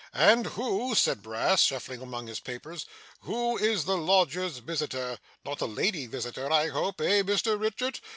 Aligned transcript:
'And 0.15 0.47
who,' 0.47 0.95
said 0.95 1.21
Brass, 1.21 1.61
shuffling 1.61 2.01
among 2.01 2.25
his 2.25 2.39
papers, 2.39 2.87
'who 3.19 3.55
is 3.59 3.85
the 3.85 3.95
lodger's 3.97 4.57
visitor 4.57 5.19
not 5.45 5.61
a 5.61 5.67
lady 5.67 6.07
visitor, 6.07 6.51
I 6.51 6.69
hope, 6.69 6.99
eh, 7.01 7.21
Mr 7.21 7.59
Richard? 7.61 7.99